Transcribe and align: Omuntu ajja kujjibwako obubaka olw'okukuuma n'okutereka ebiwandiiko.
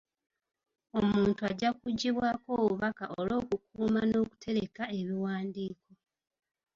Omuntu 1.01 1.41
ajja 1.49 1.69
kujjibwako 1.79 2.49
obubaka 2.61 3.05
olw'okukuuma 3.19 4.01
n'okutereka 4.05 4.83
ebiwandiiko. 4.99 5.89